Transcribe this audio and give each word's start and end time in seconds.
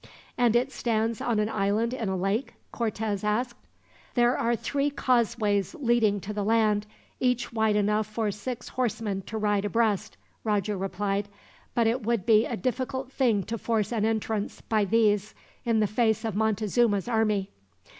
"And 0.35 0.55
it 0.55 0.71
stands 0.71 1.21
on 1.21 1.39
an 1.39 1.47
island 1.47 1.93
in 1.93 2.09
a 2.09 2.17
lake?" 2.17 2.55
Cortez 2.71 3.23
asked. 3.23 3.67
"There 4.15 4.35
are 4.35 4.55
three 4.55 4.89
causeways 4.89 5.75
leading 5.75 6.19
to 6.21 6.33
the 6.33 6.43
land, 6.43 6.87
each 7.19 7.53
wide 7.53 7.75
enough 7.75 8.07
for 8.07 8.31
six 8.31 8.69
horsemen 8.69 9.21
to 9.27 9.37
ride 9.37 9.63
abreast," 9.63 10.17
Roger 10.43 10.75
replied; 10.75 11.29
"but 11.75 11.85
it 11.85 12.01
would 12.01 12.25
be 12.25 12.47
a 12.47 12.57
difficult 12.57 13.11
thing 13.11 13.43
to 13.43 13.59
force 13.59 13.91
an 13.91 14.03
entrance, 14.03 14.59
by 14.61 14.85
these, 14.85 15.35
in 15.65 15.81
the 15.81 15.85
face 15.85 16.25
of 16.25 16.35
Montezuma's 16.35 17.07
army." 17.07 17.51